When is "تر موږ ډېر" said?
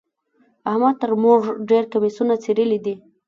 1.01-1.83